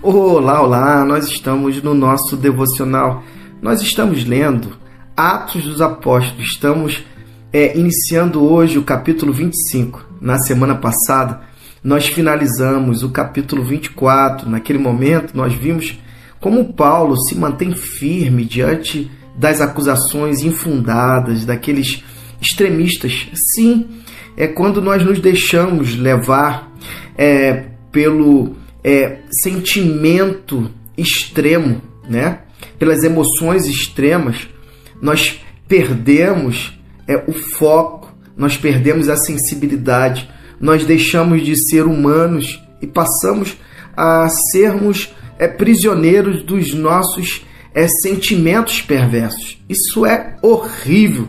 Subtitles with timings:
[0.00, 3.24] Olá, olá, nós estamos no nosso devocional.
[3.60, 4.76] Nós estamos lendo
[5.16, 6.46] Atos dos Apóstolos.
[6.46, 7.04] Estamos
[7.52, 10.06] é, iniciando hoje o capítulo 25.
[10.20, 11.40] Na semana passada,
[11.82, 14.48] nós finalizamos o capítulo 24.
[14.48, 15.98] Naquele momento, nós vimos
[16.38, 22.04] como Paulo se mantém firme diante das acusações infundadas daqueles
[22.40, 23.26] extremistas.
[23.34, 23.88] Sim,
[24.36, 26.70] é quando nós nos deixamos levar
[27.16, 28.54] é, pelo
[28.88, 32.40] é, sentimento extremo, né?
[32.78, 34.48] pelas emoções extremas,
[34.98, 42.86] nós perdemos é, o foco, nós perdemos a sensibilidade, nós deixamos de ser humanos e
[42.86, 43.58] passamos
[43.94, 47.44] a sermos é, prisioneiros dos nossos
[47.74, 49.62] é, sentimentos perversos.
[49.68, 51.28] Isso é horrível.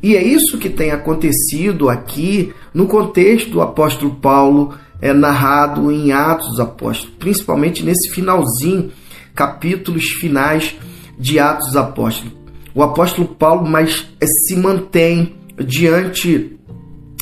[0.00, 6.12] E é isso que tem acontecido aqui no contexto do apóstolo Paulo, é narrado em
[6.12, 8.90] Atos dos Apóstolos, principalmente nesse finalzinho,
[9.34, 10.74] capítulos finais
[11.18, 12.32] de Atos dos Apóstolos.
[12.74, 16.56] O apóstolo Paulo mas é, se mantém diante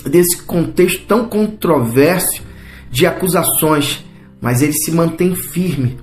[0.06, 2.42] desse contexto tão controverso
[2.90, 4.04] de acusações,
[4.40, 5.98] mas ele se mantém firme.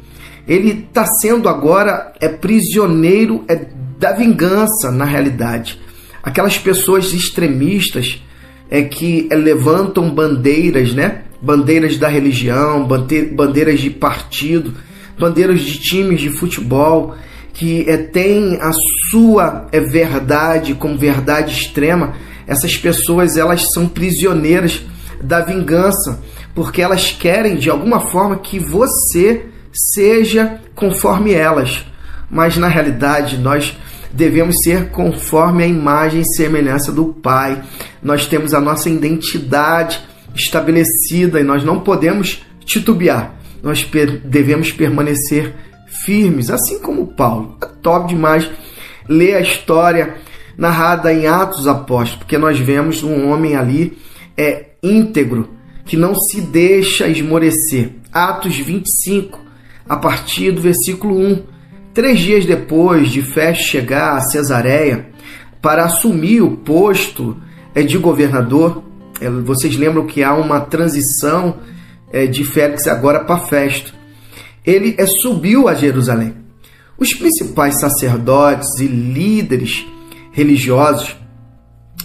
[0.47, 5.80] Ele está sendo agora é prisioneiro é da vingança na realidade
[6.23, 8.22] aquelas pessoas extremistas
[8.69, 11.23] é que levantam bandeiras, né?
[11.42, 14.73] Bandeiras da religião, bandeiras de partido,
[15.18, 17.16] bandeiras de times de futebol,
[17.54, 18.72] que é, tem a
[19.09, 22.14] sua é, verdade como verdade extrema.
[22.48, 24.81] Essas pessoas elas são prisioneiras
[25.22, 26.22] da vingança,
[26.56, 31.86] porque elas querem de alguma forma que você seja conforme elas.
[32.30, 33.78] Mas na realidade nós
[34.12, 37.62] devemos ser conforme a imagem e semelhança do Pai.
[38.02, 40.02] Nós temos a nossa identidade
[40.35, 43.35] estabelecida e nós não podemos titubear.
[43.62, 43.88] Nós
[44.23, 45.53] devemos permanecer
[46.06, 47.57] firmes, assim como Paulo.
[47.62, 48.50] É top demais
[49.07, 50.16] ler a história
[50.57, 53.97] narrada em Atos Apóstolos, porque nós vemos um homem ali
[54.38, 55.50] é íntegro,
[55.85, 57.91] que não se deixa esmorecer.
[58.13, 59.39] Atos 25,
[59.88, 61.44] a partir do versículo 1
[61.94, 65.07] Três dias depois de Festo chegar a Cesareia
[65.62, 67.35] para assumir o posto
[67.75, 68.84] é, de governador,
[69.44, 71.57] vocês lembram que há uma transição
[72.12, 73.94] é, de Félix agora para Festo.
[74.66, 76.35] Ele subiu a Jerusalém.
[76.97, 79.85] Os principais sacerdotes e líderes
[80.31, 81.16] religiosos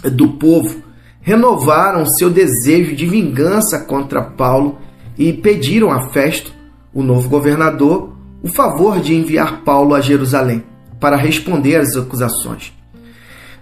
[0.03, 0.83] do povo
[1.21, 4.79] renovaram seu desejo de vingança contra Paulo
[5.17, 6.53] e pediram a Festo,
[6.93, 10.63] o novo governador, o favor de enviar Paulo a Jerusalém
[11.01, 12.73] para responder às acusações.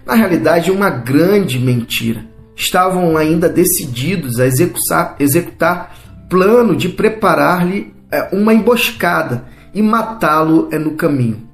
[0.05, 2.32] Na realidade, uma grande mentira.
[2.55, 5.95] Estavam ainda decididos a executar, executar
[6.29, 11.49] plano de preparar-lhe é, uma emboscada e matá-lo é, no caminho.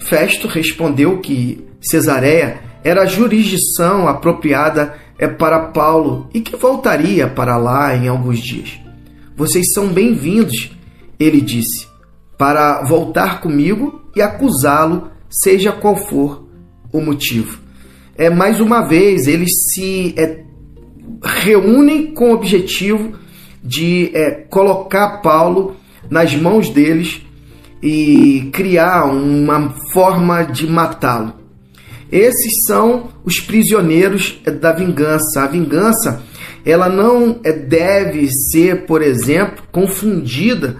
[0.00, 7.56] Festo respondeu que Cesareia era a jurisdição apropriada é, para Paulo e que voltaria para
[7.56, 8.78] lá em alguns dias.
[9.36, 10.70] Vocês são bem-vindos,
[11.18, 11.90] ele disse
[12.40, 16.48] para voltar comigo e acusá-lo, seja qual for
[16.90, 17.60] o motivo.
[18.20, 20.40] É mais uma vez eles se é,
[21.24, 23.14] reúnem com o objetivo
[23.64, 25.74] de é, colocar Paulo
[26.10, 27.22] nas mãos deles
[27.82, 31.32] e criar uma forma de matá-lo.
[32.12, 35.40] Esses são os prisioneiros da vingança.
[35.42, 36.22] A vingança,
[36.62, 40.76] ela não é, deve ser, por exemplo, confundida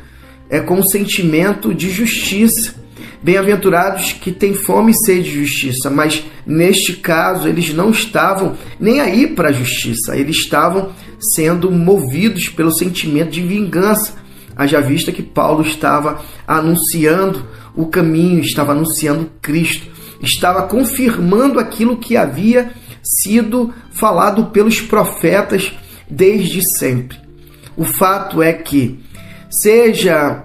[0.51, 2.75] é com um sentimento de justiça.
[3.23, 9.01] Bem-aventurados que têm fome e sede de justiça, mas neste caso eles não estavam nem
[9.01, 14.15] aí para a justiça, eles estavam sendo movidos pelo sentimento de vingança.
[14.57, 19.87] Haja vista que Paulo estava anunciando o caminho, estava anunciando Cristo,
[20.23, 25.73] estava confirmando aquilo que havia sido falado pelos profetas
[26.09, 27.19] desde sempre.
[27.77, 28.99] O fato é que
[29.51, 30.45] seja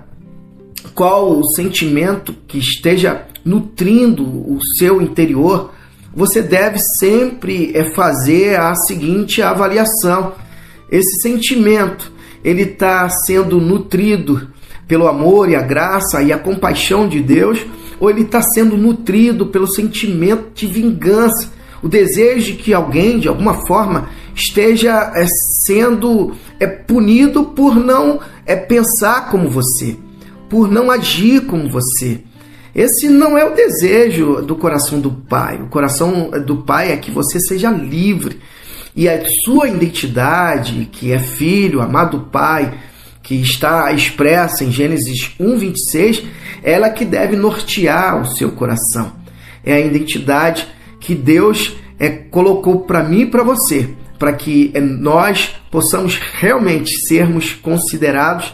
[0.95, 5.71] qual o sentimento que esteja nutrindo o seu interior,
[6.15, 10.33] você deve sempre é, fazer a seguinte avaliação.
[10.89, 12.11] Esse sentimento,
[12.43, 14.47] ele está sendo nutrido
[14.87, 17.59] pelo amor e a graça e a compaixão de Deus,
[17.99, 21.51] ou ele está sendo nutrido pelo sentimento de vingança,
[21.83, 25.25] o desejo de que alguém, de alguma forma, esteja é,
[25.65, 28.19] sendo é, punido por não
[28.67, 29.97] pensar como você,
[30.49, 32.21] por não agir como você.
[32.73, 35.61] Esse não é o desejo do coração do Pai.
[35.61, 38.39] O coração do Pai é que você seja livre
[38.95, 42.73] e a sua identidade, que é filho, amado Pai,
[43.21, 46.23] que está expressa em Gênesis 1:26,
[46.63, 49.13] ela que deve nortear o seu coração.
[49.65, 50.67] É a identidade
[50.99, 56.95] que Deus é, colocou para mim e para você, para que é, nós possamos realmente
[57.05, 58.53] sermos considerados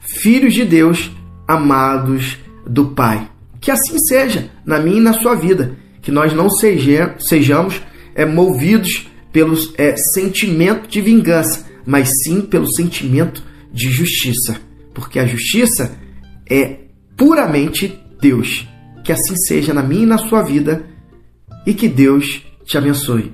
[0.00, 1.10] filhos de Deus,
[1.46, 3.28] amados do Pai.
[3.60, 7.80] Que assim seja na minha e na sua vida, que nós não seja, sejamos
[8.14, 13.42] é, movidos pelo é, sentimento de vingança, mas sim pelo sentimento
[13.72, 14.60] de justiça,
[14.92, 15.96] porque a justiça
[16.48, 16.80] é
[17.16, 18.68] puramente Deus.
[19.04, 20.84] Que assim seja na minha e na sua vida
[21.66, 23.32] e que Deus te abençoe.